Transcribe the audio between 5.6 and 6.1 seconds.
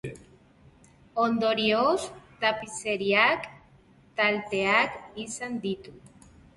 ditu.